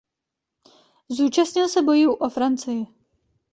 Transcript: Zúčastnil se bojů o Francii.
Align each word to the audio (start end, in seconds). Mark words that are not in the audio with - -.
Zúčastnil 1.09 1.67
se 1.69 1.81
bojů 1.81 2.13
o 2.13 2.29
Francii. 2.29 2.85